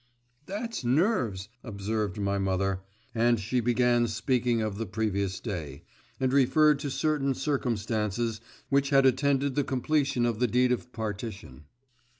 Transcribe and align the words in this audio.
'That's 0.47 0.83
nerves,' 0.83 1.47
observed 1.63 2.19
my 2.19 2.39
mother, 2.39 2.79
and 3.13 3.39
she 3.39 3.59
began 3.59 4.07
speaking 4.07 4.59
of 4.59 4.79
the 4.79 4.85
previous 4.87 5.39
day, 5.39 5.83
and 6.19 6.33
referred 6.33 6.79
to 6.79 6.89
certain 6.89 7.35
circumstances 7.35 8.41
which 8.69 8.89
had 8.89 9.05
attended 9.05 9.53
the 9.53 9.63
completion 9.63 10.25
of 10.25 10.39
the 10.39 10.47
deed 10.47 10.71
of 10.71 10.91
partition. 10.91 11.65